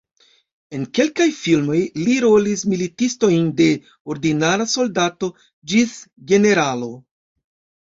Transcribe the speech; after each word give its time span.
En 0.77 0.85
kelkaj 0.99 1.27
filmoj 1.39 1.81
li 2.05 2.15
rolis 2.23 2.63
militistojn 2.71 3.53
de 3.61 3.69
ordinara 4.15 4.69
soldato 4.75 5.31
ĝis 5.75 5.95
generalo. 6.35 6.93